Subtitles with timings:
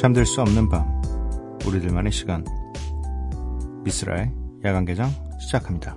[0.00, 0.82] 잠들 수 없는 밤
[1.66, 2.42] 우리들만의 시간
[3.84, 4.32] 미스라의
[4.64, 5.94] 야간 개장 시작합니다.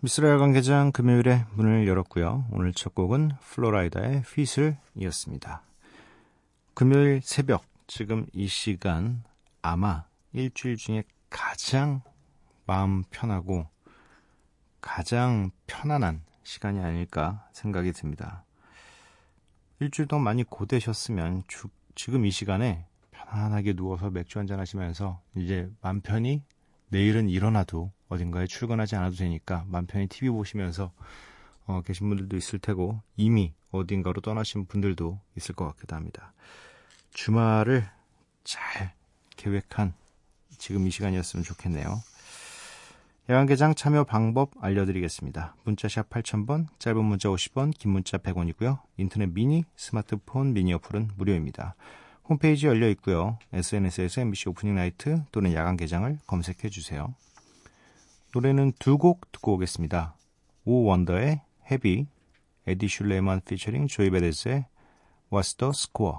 [0.00, 2.44] 미스라 관계장 금요일에 문을 열었고요.
[2.50, 5.62] 오늘 첫 곡은 플로라이다의 휘슬 이었습니다.
[6.74, 9.24] 금요일 새벽, 지금 이 시간
[9.62, 10.04] 아마
[10.34, 12.02] 일주일 중에 가장
[12.66, 13.66] 마음 편하고
[14.82, 18.44] 가장 편안한 시간이 아닐까 생각이 듭니다.
[19.80, 26.02] 일주일 동안 많이 고되셨으면 주, 지금 이 시간에 편안하게 누워서 맥주 한잔 하시면서 이제 맘
[26.02, 26.42] 편히
[26.90, 30.92] 내일은 일어나도 어딘가에 출근하지 않아도 되니까 맘 편히 TV 보시면서
[31.66, 36.32] 어, 계신 분들도 있을 테고 이미 어딘가로 떠나신 분들도 있을 것 같기도 합니다.
[37.12, 37.88] 주말을
[38.44, 38.94] 잘
[39.36, 39.94] 계획한
[40.58, 42.00] 지금 이 시간이었으면 좋겠네요.
[43.28, 45.56] 야간개장 참여 방법 알려드리겠습니다.
[45.64, 48.78] 문자샵 8000번, 짧은 문자 50원, 긴 문자 100원이고요.
[48.98, 51.74] 인터넷 미니, 스마트폰 미니 어플은 무료입니다.
[52.28, 53.38] 홈페이지 열려 있고요.
[53.52, 57.14] SNS에서 MBC 오프닝 나이트 또는 야간개장을 검색해 주세요.
[58.34, 60.16] 노래는 두 곡 듣고 오겠습니다.
[60.64, 62.06] 오 원더의 헤비,
[62.66, 64.66] 에디 슐레만 피처링 조이 베데스의
[65.30, 66.18] What's the Score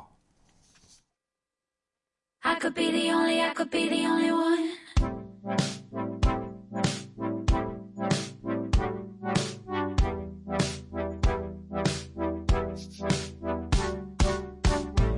[2.41, 5.77] I could be the only, I could be the only one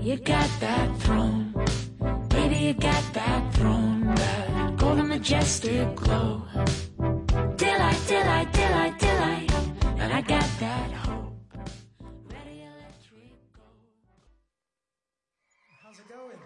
[0.01, 1.53] You got that throne,
[2.29, 6.41] baby, you got that throne, that golden majestic glow.
[9.99, 11.37] And I got that hope.
[15.83, 16.37] How's it going?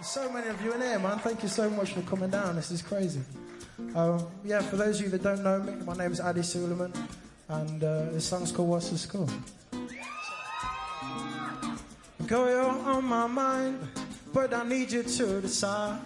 [0.00, 1.18] So many of you in here, man.
[1.18, 2.56] Thank you so much for coming down.
[2.56, 3.20] This is crazy.
[3.94, 6.94] Um, yeah, for those of you that don't know me, my name is Adi Suleiman,
[7.50, 9.28] and uh, this song's called What's the Score?
[12.26, 13.86] Girl, you're on my mind,
[14.32, 15.98] but I need you to decide.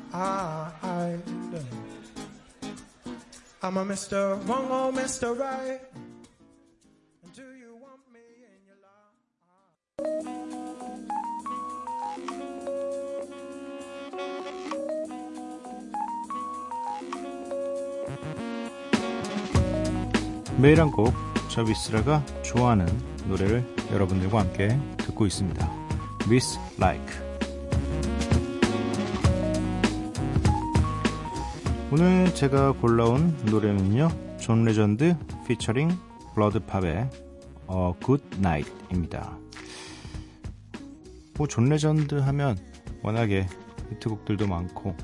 [3.62, 4.38] I'm a Mr.
[4.48, 5.38] Wrong or Mr.
[5.38, 5.80] Right.
[7.34, 9.16] Do you want me in your life?
[20.58, 21.12] 매일 한 곡,
[21.50, 22.86] 저 미쓰라가 좋아하는
[23.28, 23.62] 노래를
[23.92, 25.70] 여러분들과 함께 듣고 있습니다.
[26.26, 27.29] Miss Like
[31.92, 35.16] 오늘 제가 골라온 노래는요 존 레전드
[35.48, 35.90] 피처링
[36.34, 37.10] 블러드팝의
[38.04, 39.36] Good Night입니다
[41.36, 42.56] 뭐존 레전드 하면
[43.02, 43.48] 워낙에
[43.90, 44.94] 히트곡들도 많고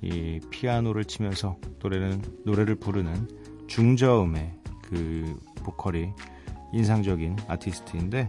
[0.00, 3.28] 이 피아노를 치면서 노래는 노래를 부르는
[3.68, 4.52] 중저음의
[4.82, 6.10] 그 보컬이
[6.72, 8.26] 인상적인 아티스트인데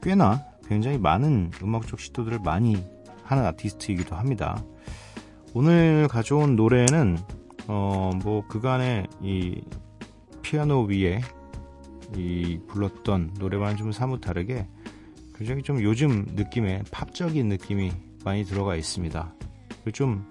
[0.00, 2.86] 꽤나 굉장히 많은 음악적 시도들을 많이
[3.24, 4.62] 하는 아티스트이기도 합니다.
[5.54, 7.18] 오늘 가져온 노래는
[7.68, 9.60] 어 뭐 그간의 이
[10.42, 11.20] 피아노 위에
[12.16, 14.66] 이 불렀던 노래와는 좀 사뭇 다르게
[15.34, 17.92] 굉장히 좀 요즘 느낌의 팝적인 느낌이
[18.24, 19.34] 많이 들어가 있습니다.
[19.92, 20.28] 좀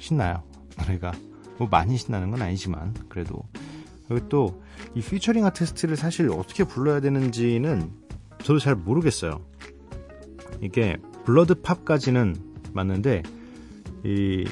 [0.00, 0.42] 신나요
[0.78, 1.12] 노래가
[1.58, 3.42] 뭐 많이 신나는 건 아니지만 그래도
[4.08, 7.90] 그리고 또 이 피처링 아티스트를 사실 어떻게 불러야 되는지는
[8.38, 9.40] 저도 잘 모르겠어요.
[10.60, 12.36] 이게 블러드 팝까지는
[12.72, 13.22] 맞는데
[14.04, 14.44] 이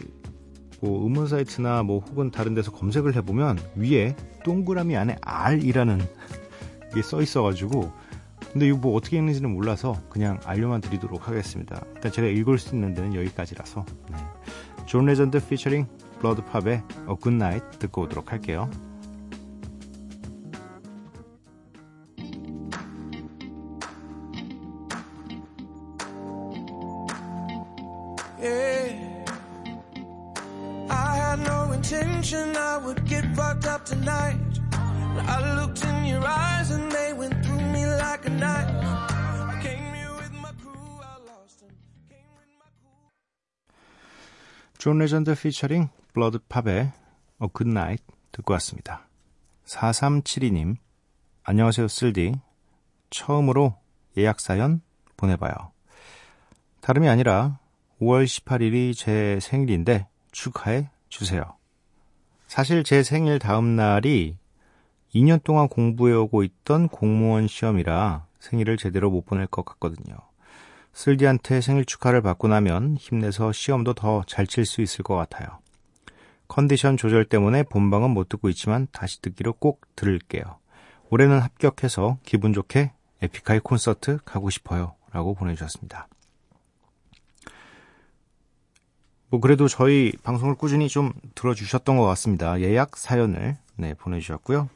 [0.82, 6.00] 뭐 음원 사이트나 뭐 혹은 다른 데서 검색을 해보면 위에 동그라미 안에 R이라는
[6.92, 7.92] 게써 있어가지고
[8.52, 11.84] 근데 이거 뭐 어떻게 읽는지는 몰라서 그냥 알려만 드리도록 하겠습니다.
[11.94, 14.16] 일단 제가 읽을 수 있는 데는 여기까지라서 네.
[14.84, 15.86] 존 레전드 피처링
[16.18, 18.68] 블러드 팝의 A Good Night 듣고 오도록 할게요.
[44.82, 46.90] 존 레전드 피처링 블러드팝의
[47.40, 49.06] A Good Night 듣고 왔습니다.
[49.64, 50.74] 4372님,
[51.44, 52.34] 안녕하세요, 쓸디.
[53.08, 53.76] 처음으로
[54.18, 54.80] 예약 사연
[55.16, 55.54] 보내봐요.
[56.80, 57.60] 다름이 아니라
[58.00, 61.44] 5월 18일이 제 생일인데 축하해 주세요.
[62.48, 64.36] 사실 제 생일 다음 날이
[65.14, 70.16] 2년 동안 공부해오고 있던 공무원 시험이라 생일을 제대로 못 보낼 것 같거든요.
[70.92, 75.58] 슬디한테 생일 축하를 받고 나면 힘내서 시험도 더 잘 칠 수 있을 것 같아요.
[76.48, 80.42] 컨디션 조절 때문에 본방은 못 듣고 있지만 다시 듣기로 꼭 들을게요.
[81.10, 82.92] 올해는 합격해서 기분 좋게
[83.22, 84.94] 에픽하이 콘서트 가고 싶어요.
[85.12, 86.08] 라고 보내주셨습니다.
[89.30, 92.60] 뭐 그래도 저희 방송을 꾸준히 좀 들어주셨던 것 같습니다.
[92.60, 94.68] 예약 사연을 네, 보내주셨고요.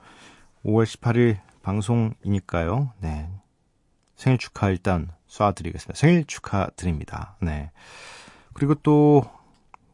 [0.65, 2.93] 5월 18일 방송이니까요.
[3.01, 3.29] 네.
[4.17, 5.95] 생일 축하 일단 쏴드리겠습니다.
[5.95, 7.37] 생일 축하드립니다.
[7.41, 7.71] 네.
[8.55, 9.25] 그리고 또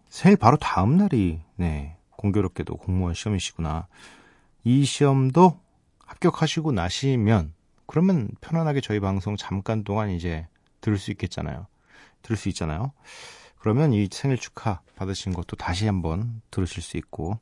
[0.09, 1.97] 생일 바로 다음 날이 네.
[2.11, 3.89] 공교롭게도 공무원 시험이시구나.
[4.65, 5.59] 이 시험도
[6.07, 7.53] 합격하시고 나시면
[7.87, 10.47] 그러면 편안하게 저희 방송 잠깐 동안 이제
[10.81, 11.67] 들을 수 있겠잖아요.
[12.23, 12.93] 들을 수 있잖아요.
[13.59, 17.39] 그러면 이 생일 축하 받으신 것도 다시 한번 들으실 수 있고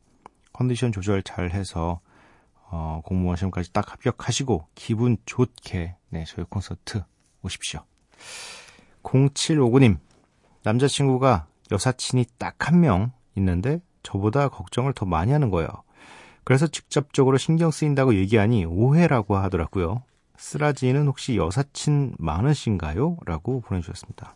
[0.52, 2.00] 컨디션 조절 잘 해서
[2.70, 7.02] 어, 공무원 시험까지 딱 합격하시고 기분 좋게 네, 저희 콘서트
[7.42, 7.84] 오십시오.
[9.02, 9.98] 0759님
[10.62, 15.68] 남자친구가 여사친이 딱 한 명 있는데 저보다 걱정을 더 많이 하는 거예요.
[16.44, 20.02] 그래서 직접적으로 신경 쓰인다고 얘기하니 오해라고 하더라고요.
[20.36, 23.18] 쓰라지는 혹시 여사친 많으신가요?
[23.26, 24.34] 라고 보내주셨습니다.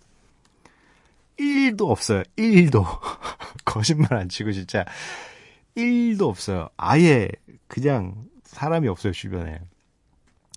[1.38, 2.22] 1도 없어요.
[2.36, 2.84] 1도.
[3.64, 4.84] 거짓말 안 치고 진짜
[5.76, 6.68] 1도 없어요.
[6.76, 7.28] 아예
[7.68, 9.60] 그냥 사람이 없어요, 주변에.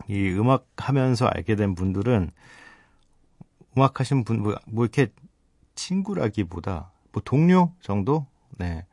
[0.08, 2.32] 이 음악 하면서 알게 된 분들은
[3.78, 5.08] 음악 하신 분, 뭐, 뭐 이렇게
[5.76, 8.28] 친구라기보다 뭐 동료 정도?
[8.58, 8.86] 네.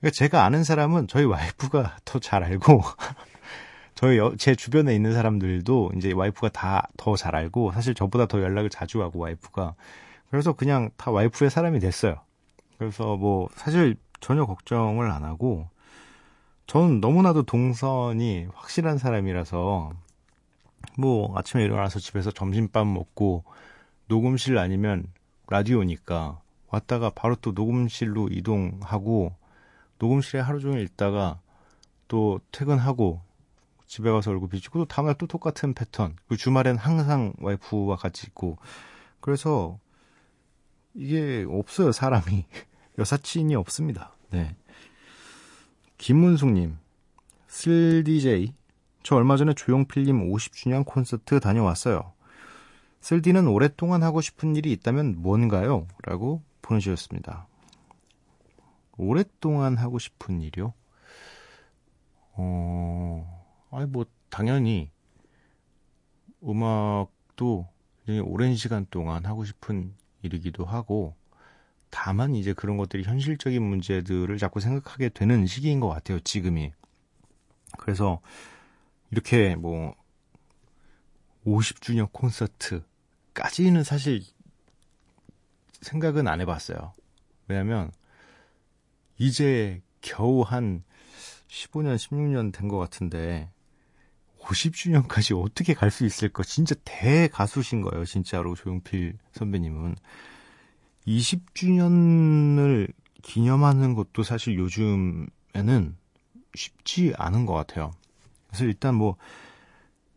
[0.00, 2.82] 그러니까 제가 아는 사람은 저희 와이프가 더 잘 알고
[3.94, 8.70] 저희 제 주변에 있는 사람들도 이제 와이프가 다 더 잘 알고 사실 저보다 더 연락을
[8.70, 9.74] 자주 하고 와이프가
[10.30, 12.16] 그래서 그냥 다 와이프의 사람이 됐어요.
[12.78, 15.68] 그래서 뭐 사실 전혀 걱정을 안 하고
[16.66, 19.92] 저는 너무나도 동선이 확실한 사람이라서
[20.96, 23.44] 뭐 아침에 일어나서 집에서 점심밥 먹고
[24.06, 25.06] 녹음실 아니면
[25.48, 29.34] 라디오니까 왔다가 바로 또 녹음실로 이동하고
[29.98, 31.38] 녹음실에 하루 종일 있다가
[32.08, 33.20] 또 퇴근하고
[33.86, 36.16] 집에 가서 얼굴 비치고 또 다음날 또 똑같은 패턴.
[36.28, 38.56] 그 주말엔 항상 와이프와 같이 있고
[39.20, 39.78] 그래서
[40.94, 42.46] 이게 없어요 사람이
[42.98, 44.13] 여사친이 없습니다.
[44.34, 44.56] 네.
[45.96, 46.76] 김문숙님,
[47.46, 48.52] 슬디제이,
[49.04, 52.12] 저 얼마 전에 조용필님 50주년 콘서트 다녀왔어요.
[53.00, 55.86] 슬디는 오랫동안 하고 싶은 일이 있다면 뭔가요?
[56.02, 57.46] 라고 보내주셨습니다.
[58.96, 60.74] 오랫동안 하고 싶은 일이요?
[62.32, 64.90] 어, 아니, 뭐, 당연히,
[66.42, 67.68] 음악도
[68.04, 71.14] 굉장히 오랜 시간 동안 하고 싶은 일이기도 하고,
[71.96, 76.72] 다만 이제 그런 것들이 현실적인 문제들을 자꾸 생각하게 되는 시기인 것 같아요, 지금이.
[77.78, 78.20] 그래서
[79.12, 79.94] 이렇게 뭐
[81.46, 84.24] 50주년 콘서트까지는 사실
[85.82, 86.94] 생각은 안 해봤어요.
[87.46, 87.92] 왜냐면
[89.16, 90.82] 이제 겨우 한
[91.46, 93.48] 15년, 16년 된 것 같은데
[94.40, 96.42] 50주년까지 어떻게 갈 수 있을까?
[96.42, 99.94] 진짜 대가수신 거예요, 진짜로 조용필 선배님은.
[101.06, 102.92] 20주년을
[103.22, 105.96] 기념하는 것도 사실 요즘에는
[106.54, 107.92] 쉽지 않은 것 같아요.
[108.48, 109.16] 그래서 일단 뭐,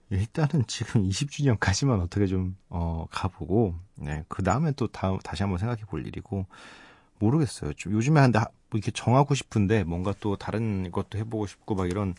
[0.09, 5.83] 일단은 지금 20주년까지만 어떻게 좀, 어, 가보고, 네, 그 다음에 또 다음, 다시 한번 생각해
[5.83, 6.45] 볼 일이고,
[7.19, 7.73] 모르겠어요.
[7.73, 12.15] 좀 요즘에 한데, 뭐 이렇게 정하고 싶은데, 뭔가 또 다른 것도 해보고 싶고, 막 이런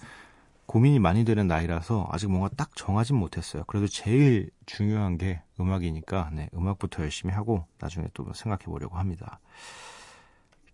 [0.68, 3.64] 고민이 많이 되는 나이라서 아직 뭔가 딱 정하진 못했어요.
[3.66, 9.40] 그래도 제일 중요한 게 음악이니까 네, 음악부터 열심히 하고 나중에 또 생각해 보려고 합니다.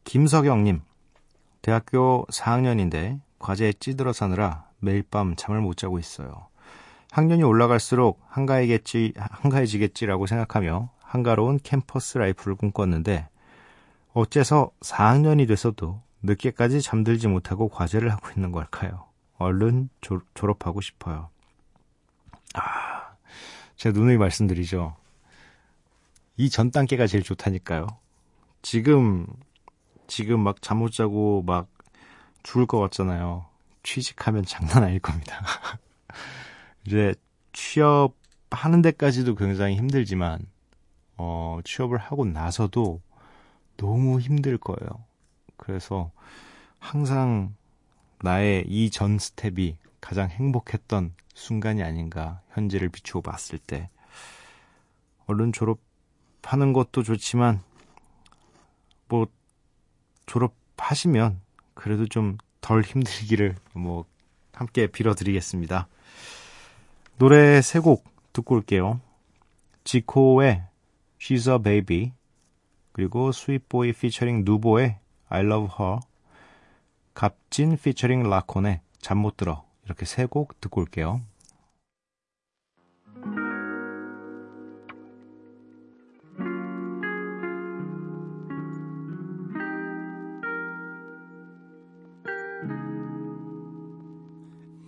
[0.02, 0.82] 김석영님,
[1.62, 6.48] 대학교 4학년인데 과제에 찌들어 사느라 매일 밤 잠을 못 자고 있어요.
[7.12, 13.28] 학년이 올라갈수록 한가해겠지, 한가해지겠지라고 생각하며 한가로운 캠퍼스 라이프를 꿈꿨는데
[14.12, 19.13] 어째서 4학년이 돼서도 늦게까지 잠들지 못하고 과제를 하고 있는 걸까요?
[19.44, 21.30] 얼른 조, 졸업하고 싶어요.
[22.54, 23.14] 아,
[23.76, 24.96] 제가 누누이 말씀드리죠.
[26.36, 27.86] 이 전 단계가 제일 좋다니까요.
[28.62, 29.26] 지금,
[30.06, 31.68] 지금 막 잠 못 자고 막
[32.42, 33.46] 죽을 것 같잖아요.
[33.82, 35.40] 취직하면 장난 아닐 겁니다.
[36.86, 37.14] 이제
[37.52, 40.46] 취업하는 데까지도 굉장히 힘들지만,
[41.16, 43.00] 어, 취업을 하고 나서도
[43.76, 45.04] 너무 힘들 거예요.
[45.56, 46.10] 그래서
[46.78, 47.54] 항상
[48.24, 53.90] 나의 이 전 스텝이 가장 행복했던 순간이 아닌가 현재를 비추어 봤을 때
[55.26, 57.60] 얼른 졸업하는 것도 좋지만
[59.08, 59.26] 뭐
[60.26, 61.40] 졸업하시면
[61.74, 64.06] 그래도 좀 덜 힘들기를 뭐
[64.54, 65.86] 함께 빌어드리겠습니다.
[67.18, 69.02] 노래 세 곡 듣고 올게요.
[69.84, 70.62] 지코의
[71.20, 72.12] She's a Baby
[72.92, 75.98] 그리고 스윗보이 피처링 누보의 I Love Her
[77.14, 79.64] 갑진 피처링 라콘의 잠 못 들어.
[79.84, 81.20] 이렇게 세 곡 듣고 올게요.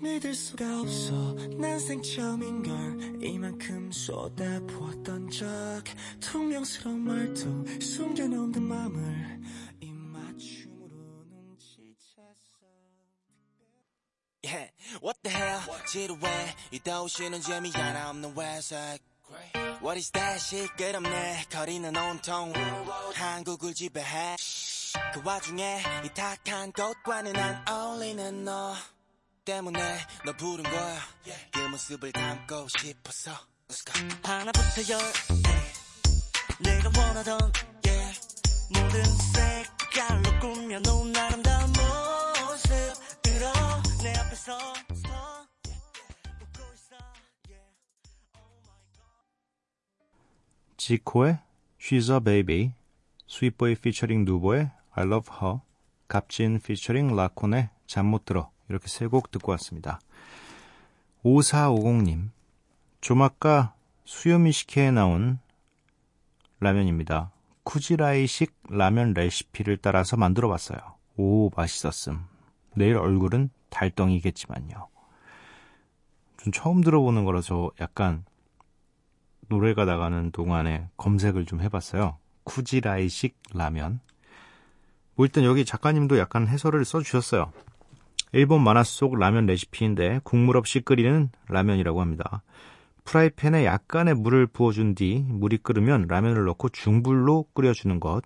[0.00, 1.35] 믿을 수가 없어.
[1.59, 5.47] 난 생 처음인걸 이만큼 쏟아부었던 적.
[6.21, 9.40] 투명스러운 말투 숨겨놓은 그 맘을
[14.45, 14.71] Yeah,
[15.02, 15.61] what the hell?
[15.87, 16.54] 지루해.
[16.71, 19.02] 이 도시는 재미 하나 없는 회색.
[19.83, 21.47] What is that 시끄럽네.
[21.50, 22.52] 거리는 온통
[23.14, 24.37] 한국을 지배해.
[25.12, 28.75] 그 와중에 이 탁한 곳과는 안 어울리는 너
[29.45, 29.80] 때문에
[30.25, 31.00] 너 부른 거야
[31.52, 33.33] 그 모습을 담고 싶어서
[34.23, 35.00] 하나부터 열
[36.61, 37.52] 내가 원하던
[37.85, 38.21] yeah.
[38.71, 39.04] 모든
[39.35, 41.65] 색깔로 꾸며놓은 아름다운
[50.76, 51.38] 지코의
[51.81, 52.73] She's a Baby,
[53.28, 55.59] 스윗보이 피처링 누보의 I Love Her,
[56.09, 60.00] 갑진 피처링 라콘의 잠 못 들어 이렇게 세 곡 듣고 왔습니다.
[61.25, 62.31] 5450님,
[63.00, 63.75] 조막가
[64.05, 65.38] 수요미식회에 나온
[66.61, 67.33] 라면입니다.
[67.64, 70.78] 쿠지라이식 라면 레시피를 따라서 만들어 봤어요.
[71.16, 72.21] 오, 맛있었음.
[72.75, 74.88] 내일 얼굴은 달덩이겠지만요.
[76.38, 78.25] 좀 처음 들어보는 거라서 약간
[79.49, 82.18] 노래가 나가는 동안에 검색을 좀 해봤어요.
[82.44, 84.00] 쿠지라이식 라면.
[85.14, 87.52] 뭐 일단 여기 작가님도 약간 해설을 써주셨어요.
[88.32, 92.42] 일본 만화 속 라면 레시피인데 국물 없이 끓이는 라면이라고 합니다.
[93.04, 98.23] 프라이팬에 약간의 물을 부어준 뒤 물이 끓으면 라면을 넣고 중불로 끓여주는 것.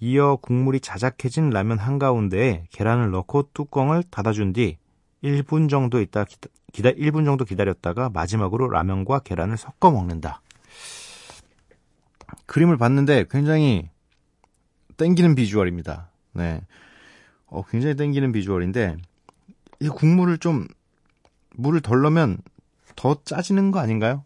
[0.00, 4.78] 이어 국물이 자작해진 라면 한가운데에 계란을 넣고 뚜껑을 닫아준 뒤
[5.24, 6.24] 1분 정도 있다
[6.72, 10.40] 기다, 1분 정도 기다렸다가 마지막으로 라면과 계란을 섞어 먹는다.
[12.46, 13.88] 그림을 봤는데 굉장히
[14.96, 16.10] 땡기는 비주얼입니다.
[16.34, 16.60] 네.
[17.46, 18.96] 어, 굉장히 땡기는 비주얼인데
[19.80, 20.66] 이 국물을 좀
[21.54, 22.38] 물을 덜 넣으면
[22.96, 24.24] 더 짜지는 거 아닌가요?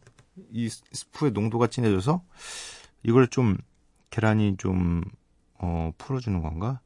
[0.51, 2.23] 이 스프의 농도가 진해져서
[3.03, 3.57] 이걸 좀
[4.11, 5.03] 계란이 좀
[5.63, 6.81] 어, 풀어주는 건가?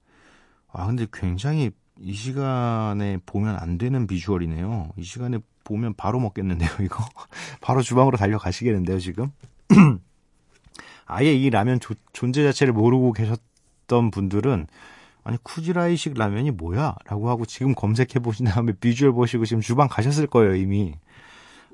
[0.72, 4.92] 아 근데 굉장히 이 시간에 보면 안 되는 비주얼이네요.
[4.96, 7.04] 이 시간에 보면 바로 먹겠는데요, 이거.
[7.60, 9.32] 바로 주방으로 달려가시겠는데요, 지금.
[11.06, 14.66] 아예 이 라면 조, 존재 자체를 모르고 계셨던 분들은
[15.24, 16.94] 아니 쿠지라이식 라면이 뭐야?
[17.06, 20.94] 라고 하고 지금 검색해 보신 다음에 비주얼 보시고 지금 주방 가셨을 거예요 이미.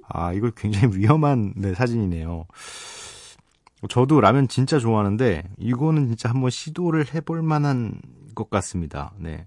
[0.08, 2.46] 아 이걸 굉장히 위험한 네, 사진이네요.
[3.88, 8.00] 저도 라면 진짜 좋아하는데 이거는 진짜 한번 시도를 해볼 만한
[8.34, 9.12] 것 같습니다.
[9.18, 9.46] 네,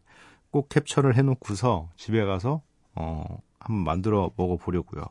[0.52, 2.62] 꼭 캡처를 해놓고서 집에 가서
[2.96, 3.24] 어
[3.60, 5.04] 한번 만들어 먹어보려고요.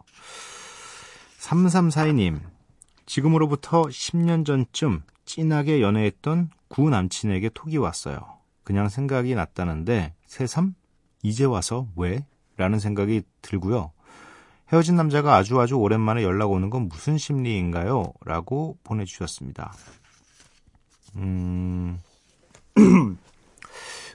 [1.38, 2.40] 3342님
[3.07, 8.19] 지금으로부터 10년 전쯤 진하게 연애했던 구 남친에게 톡이 왔어요.
[8.62, 10.75] 그냥 생각이 났다는데 새삼
[11.23, 12.26] 이제 와서 왜?
[12.57, 13.93] 라는 생각이 들고요.
[14.73, 18.12] 헤어진 남자가 아주 아주 오랜만에 연락 오는 건 무슨 심리인가요?
[18.25, 19.73] 라고 보내주셨습니다.
[21.16, 22.00] 음,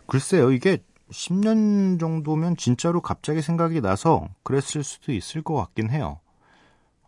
[0.07, 6.19] 글쎄요, 이게 10년 정도면 진짜로 갑자기 생각이 나서 그랬을 수도 있을 것 같긴 해요.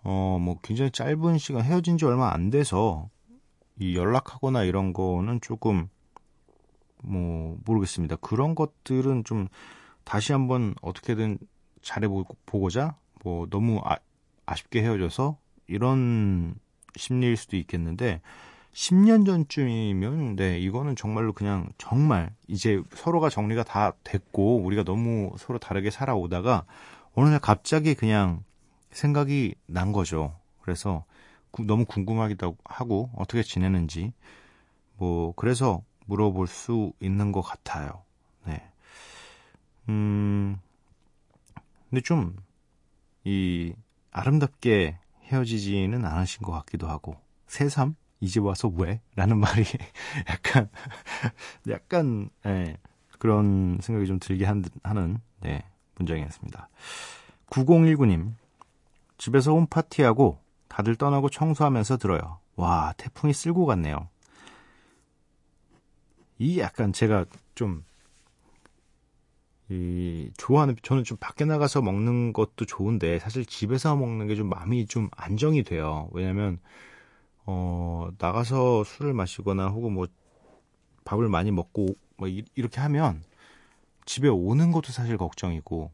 [0.03, 3.09] 어, 뭐 굉장히 짧은 시간 헤어진 지 얼마 안 돼서
[3.79, 5.89] 이 연락하거나 이런 거는 조금
[7.03, 8.17] 뭐 모르겠습니다.
[8.17, 9.47] 그런 것들은 좀
[10.03, 11.37] 다시 한번 어떻게든
[11.81, 13.97] 잘해보고자 뭐 너무 아,
[14.45, 15.37] 아쉽게 헤어져서
[15.67, 16.55] 이런
[16.95, 18.21] 심리일 수도 있겠는데
[18.73, 25.59] 10년 전쯤이면 네 이거는 정말로 그냥 정말 이제 서로가 정리가 다 됐고 우리가 너무 서로
[25.59, 26.65] 다르게 살아오다가
[27.13, 28.43] 어느 날 갑자기 그냥
[28.91, 30.37] 생각이 난 거죠.
[30.61, 31.03] 그래서
[31.65, 34.13] 너무 궁금하기도 하고 어떻게 지내는지
[34.97, 38.03] 뭐 그래서 물어볼 수 있는 것 같아요.
[38.45, 38.61] 네.
[39.89, 40.59] 음,
[41.89, 42.35] 근데 좀,
[43.23, 43.73] 이,
[44.11, 47.15] 아름답게 헤어지지는 않으신 것 같기도 하고,
[47.47, 47.95] 새삼?
[48.19, 49.01] 이제 와서 왜?
[49.15, 49.63] 라는 말이
[50.29, 50.69] 약간,
[51.69, 52.77] 약간, 예,
[53.17, 55.63] 그런 생각이 좀 들게 하는, 네,
[55.95, 56.69] 문장이었습니다.
[57.49, 58.33] 9019님,
[59.17, 62.39] 집에서 홈 파티하고 다들 떠나고 청소하면서 들어요.
[62.55, 64.07] 와, 태풍이 쓸고 갔네요.
[66.39, 67.83] 이 약간 제가 좀
[69.71, 74.85] 이 좋아하는 저는 좀 밖에 나가서 먹는 것도 좋은데 사실 집에서 먹는 게 좀 마음이
[74.87, 76.09] 좀 안정이 돼요.
[76.13, 76.59] 왜냐면
[77.45, 80.07] 어 나가서 술을 마시거나 혹은 뭐
[81.05, 81.87] 밥을 많이 먹고
[82.17, 83.23] 뭐 이, 이렇게 하면
[84.05, 85.91] 집에 오는 것도 사실 걱정이고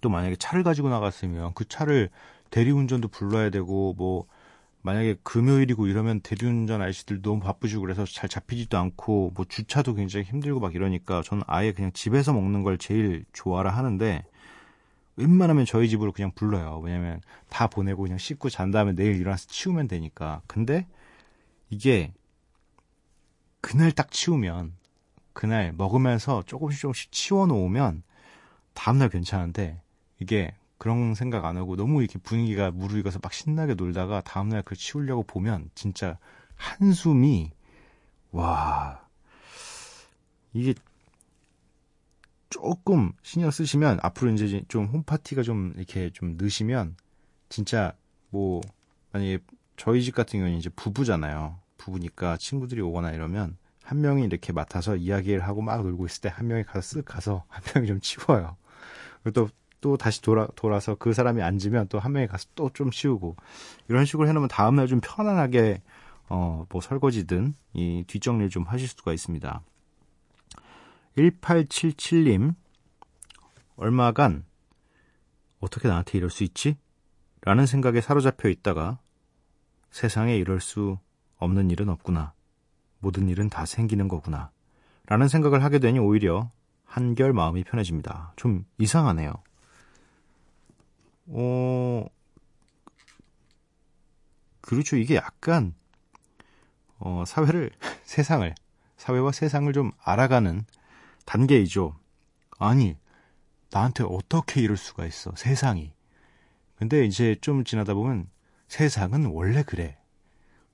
[0.00, 2.10] 또 만약에 차를 가지고 나갔으면 그 차를
[2.50, 4.26] 대리운전도 불러야 되고 뭐
[4.82, 10.58] 만약에 금요일이고 이러면 대리운전 아저씨들 너무 바쁘시고 그래서 잘 잡히지도 않고 뭐 주차도 굉장히 힘들고
[10.60, 14.24] 막 이러니까 저는 아예 그냥 집에서 먹는 걸 제일 좋아라 하는데
[15.16, 16.80] 웬만하면 저희 집으로 그냥 불러요.
[16.82, 20.42] 왜냐면 다 보내고 그냥 씻고 잔 다음에 내일 일어나서 치우면 되니까.
[20.48, 20.86] 근데
[21.70, 22.12] 이게
[23.60, 24.72] 그날 딱 치우면
[25.32, 28.02] 그날 먹으면서 조금씩 조금씩 치워 놓으면
[28.74, 29.80] 다음날 괜찮은데
[30.18, 35.22] 이게 그런 생각 안 하고 너무 이렇게 분위기가 무르익어서 막 신나게 놀다가 다음날 그걸 치우려고
[35.22, 36.18] 보면 진짜
[36.56, 37.52] 한숨이
[38.32, 39.06] 와
[40.52, 40.74] 이게
[42.50, 46.96] 조금 신경 쓰시면 앞으로 이제 좀 홈파티가 좀 이렇게 좀 느시면
[47.48, 47.92] 진짜
[48.30, 48.60] 뭐
[49.12, 49.38] 만약에
[49.76, 51.60] 저희 집 같은 경우는 이제 부부잖아요.
[51.78, 56.48] 부부니까 친구들이 오거나 이러면 한 명이 이렇게 맡아서 이야기를 하고 막 놀고 있을 때 한
[56.48, 58.56] 명이 가서 쓱 가서 한 명이 좀 치워요.
[59.22, 63.36] 그리고 또 또 다시 돌아, 돌아서 그 사람이 앉으면 또 한 명이 가서 또좀 치우고
[63.88, 65.82] 이런 식으로 해놓으면 다음날 좀 편안하게
[66.30, 69.60] 어, 뭐 설거지든 이 뒷정리를 좀 하실 수가 있습니다.
[71.18, 72.54] 1877님,
[73.76, 74.44] 얼마간
[75.60, 76.78] 어떻게 나한테 이럴 수 있지?
[77.42, 78.98] 라는 생각에 사로잡혀 있다가
[79.90, 80.98] 세상에 이럴 수
[81.36, 82.32] 없는 일은 없구나.
[83.00, 84.50] 모든 일은 다 생기는 거구나.
[85.06, 86.50] 라는 생각을 하게 되니 오히려
[86.84, 88.32] 한결 마음이 편해집니다.
[88.36, 89.34] 좀 이상하네요.
[91.34, 92.06] 어,
[94.60, 94.96] 그렇죠.
[94.96, 95.74] 이게 약간,
[96.98, 97.70] 어, 사회를,
[98.04, 98.54] 세상을,
[98.96, 100.64] 사회와 세상을 좀 알아가는
[101.26, 101.96] 단계이죠.
[102.58, 102.96] 아니,
[103.70, 105.92] 나한테 어떻게 이럴 수가 있어, 세상이.
[106.76, 108.28] 근데 이제 좀 지나다 보면
[108.68, 109.98] 세상은 원래 그래.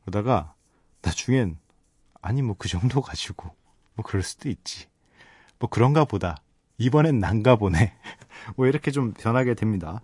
[0.02, 0.54] 그러다가
[1.02, 1.58] 나중엔,
[2.22, 3.54] 아니, 뭐 그 정도 가지고,
[3.94, 4.86] 뭐 그럴 수도 있지.
[5.58, 6.36] 뭐 그런가 보다.
[6.78, 7.94] 이번엔 난가 보네.
[8.56, 10.02] 뭐 이렇게 좀 변하게 됩니다.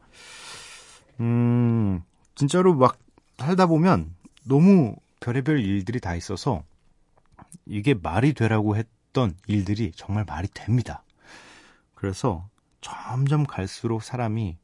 [2.35, 2.99] 음, 진짜로 막
[3.39, 6.65] 살다 보면 너무 별의별 일들이 다 있어서
[7.67, 11.03] 이게 말이 되라고 했던 일들이 정말 말이 됩니다.
[11.95, 12.49] 그래서
[12.81, 14.57] 점점 갈수록 사람이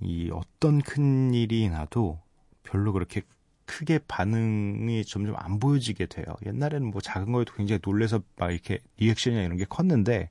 [0.00, 2.18] 이 어떤 큰 일이 나도
[2.62, 3.22] 별로 그렇게
[3.66, 6.24] 크게 반응이 점점 안 보여지게 돼요.
[6.46, 10.30] 옛날에는 뭐 작은 거에도 굉장히 놀래서 막 이렇게 리액션이나 이런 게 컸는데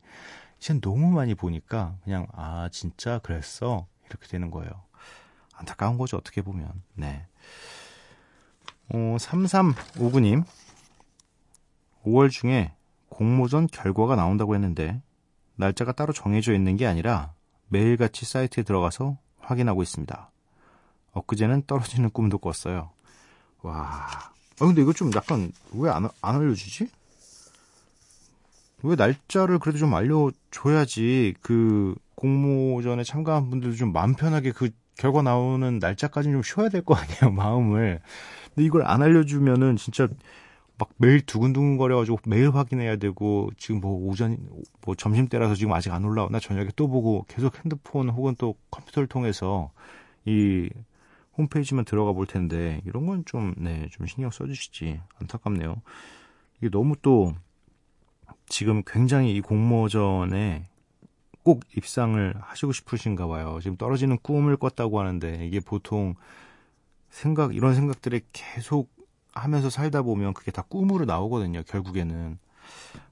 [0.58, 4.87] 이젠 너무 많이 보니까 그냥 아 진짜 그랬어 이렇게 되는 거예요.
[5.58, 6.72] 안타까운 거죠 어떻게 보면.
[6.94, 7.26] 네.
[8.90, 10.44] 어, 3359님
[12.06, 12.74] 5월 중에
[13.10, 15.02] 공모전 결과가 나온다고 했는데
[15.56, 17.34] 날짜가 따로 정해져 있는 게 아니라
[17.68, 20.32] 매일같이 사이트에 들어가서 확인하고 있습니다.
[21.14, 22.92] 엊그제는 떨어지는 꿈도 꿨어요.
[23.64, 24.08] 와.
[24.60, 26.90] 아, 근데 이거 좀 약간 왜 안 안 알려주지?
[28.84, 35.80] 왜 날짜를 그래도 좀 알려줘야지 그 공모전에 참가한 분들도 좀 마음 편하게 그 결과 나오는
[35.80, 38.02] 날짜까지는 좀 쉬어야 될 거 아니에요 마음을.
[38.56, 40.08] 근데 이걸 안 알려주면은 진짜
[40.80, 44.38] 막 매일 두근두근 거려가지고 매일 확인해야 되고 지금 뭐 오전
[44.86, 49.08] 뭐 점심 때라서 지금 아직 안 올라오나 저녁에 또 보고 계속 핸드폰 혹은 또 컴퓨터를
[49.08, 49.72] 통해서
[50.26, 50.70] 이
[51.38, 55.82] 홈페이지만 들어가 볼 텐데 이런 건 좀 네 좀 신경 써주시지 안타깝네요.
[56.60, 57.34] 이게 너무 또
[58.48, 60.66] 지금 굉장히 이 공모전에
[61.48, 63.60] 꼭 입상을 하시고 싶으신가 봐요.
[63.62, 66.16] 지금 떨어지는 꿈을 꿨다고 하는데 이게 보통
[67.10, 68.94] 생각 이런 생각들을 계속
[69.34, 71.64] 하면서 살다 보면 그게 다 꿈으로 나오거든요.
[71.64, 72.38] 결국에는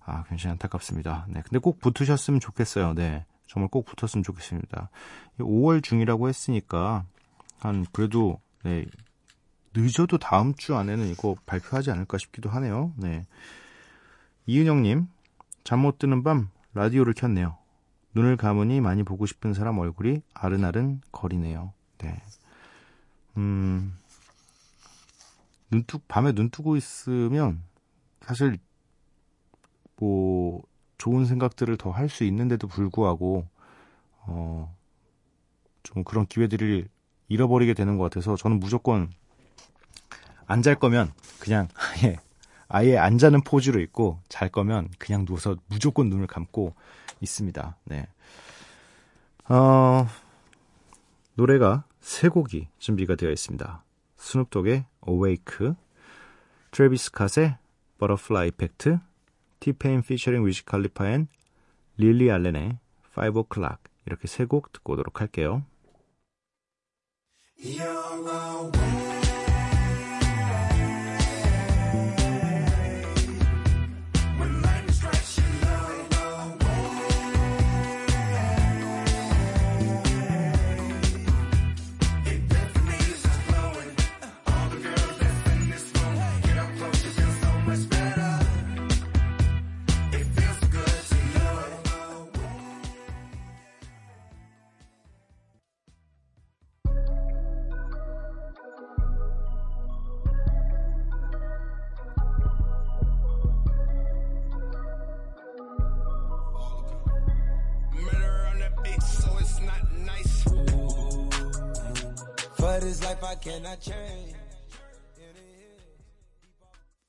[0.04, 1.28] 아 굉장히 안타깝습니다.
[1.30, 2.94] 네, 근데 꼭 붙으셨으면 좋겠어요.
[2.94, 4.90] 네, 정말 꼭 붙었으면 좋겠습니다.
[5.40, 7.06] 5월 중이라고 했으니까
[7.60, 8.86] 한 그래도 네
[9.74, 12.92] 늦어도 다음 주 안에는 이거 발표하지 않을까 싶기도 하네요.
[12.98, 13.26] 네.
[14.46, 15.08] 이은영님,
[15.64, 17.58] 잠 못 드는 밤 라디오를 켰네요.
[18.16, 21.74] 눈을 감으니 많이 보고 싶은 사람 얼굴이 아른아른 거리네요.
[22.00, 22.22] 네.
[23.38, 23.98] 음,
[25.70, 27.62] 눈 뜨, 밤에 눈 뜨고 있으면
[28.22, 28.58] 사실
[29.98, 30.62] 뭐
[30.98, 33.48] 좋은 생각들을 더 할 수 있는데도 불구하고
[34.22, 34.76] 어,
[35.84, 36.88] 좀 그런 기회들을
[37.28, 39.10] 잃어버리게 되는 것 같아서 저는 무조건
[40.48, 42.18] 안 잘 거면 그냥 아예
[42.68, 46.74] 아예 안 자는 포즈로 있고 잘 거면 그냥 누워서 무조건 눈을 감고
[47.22, 47.78] 있습니다.
[47.86, 48.08] 네.
[49.50, 50.08] 어,
[51.36, 53.84] 노래가 세 곡이 준비가 되어 있습니다.
[54.18, 55.74] 스눕독의 Awake,
[56.72, 57.58] 트래비스 캇의
[58.00, 58.98] Butterfly Effect,
[59.60, 61.28] 티페인 피처링 위즈 칼리파 앤
[61.98, 62.78] 릴리 알렌의
[63.18, 65.64] 5 o'clock 이렇게 세 곡 듣고 오도록 할게요.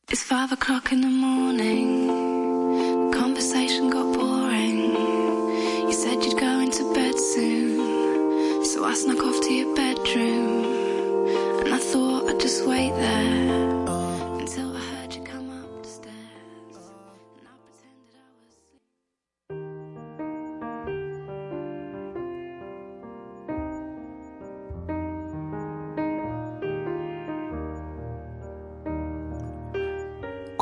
[0.08, 2.35] It's five o'clock in the morning.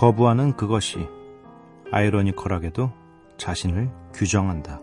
[0.05, 1.09] 거부하는 그것이
[1.90, 2.93] 아이러니컬하게도
[3.38, 4.79] 자신을 규정한다.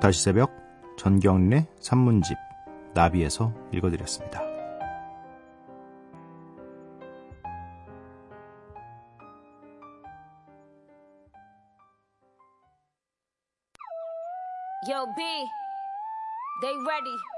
[0.00, 0.50] 다시 새벽
[0.96, 2.36] 전경린의 산문집
[2.94, 4.42] 나비에서 읽어드렸습니다.
[14.86, 15.06] Yo,
[16.64, 17.33] they ready.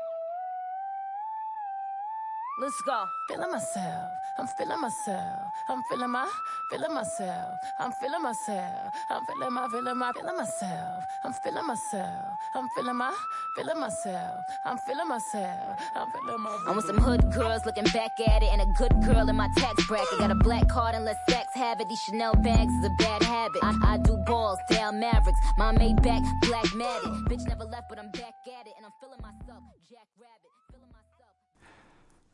[2.59, 3.05] Let's go.
[3.29, 4.11] feeling myself.
[4.39, 5.43] I'm feeling myself.
[5.69, 6.27] I'm feeling my,
[6.71, 7.55] feeling myself.
[7.79, 8.93] I'm feeling myself.
[9.11, 11.05] I'm feeling my, feeling my, feeling myself.
[11.23, 12.25] I'm feeling myself.
[12.55, 13.15] I'm feeling my,
[13.57, 14.41] feeling myself.
[14.65, 15.81] I'm feeling myself.
[15.95, 16.59] I'm feeling my.
[16.67, 19.49] I'm with some hood girls looking back at it, and a good girl in my
[19.59, 20.19] tax bracket.
[20.19, 21.91] Got a black card and let sex have it.
[21.91, 23.63] These Chanel bags is a bad habit.
[23.63, 25.39] I, I do balls, down Mavericks.
[25.59, 27.13] My Maybach, black matted.
[27.29, 29.61] Bitch never left, but I'm back at it, and I'm feeling myself.
[29.91, 30.26] Jack Rabbit, feeling myself.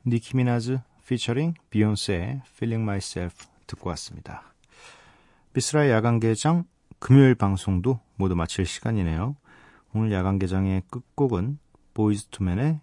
[0.04, 4.42] 니키 미나즈 피처링 비욘세의 Feeling Myself 듣고 왔습니다.
[5.52, 6.64] 미쓰라의 야간 개장
[6.98, 9.36] 금요일 방송도 모두 마칠 시간이네요.
[9.94, 11.58] 오늘 야간 개장의 끝곡은
[11.94, 12.80] 보이즈 투맨의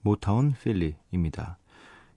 [0.00, 1.58] Motownphilly입니다.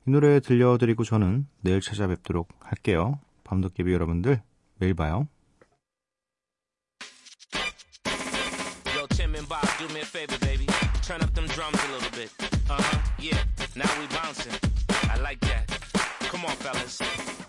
[0.07, 3.19] 이 노래 들려드리고 저는 내일 찾아뵙도록 할게요.
[3.43, 4.41] 밤도깨비 여러분들
[4.79, 5.27] 내일 봐요.
[13.21, 14.53] Yo, Now we bouncing.
[15.09, 15.65] I like that.
[16.19, 17.40] Come on, fellas.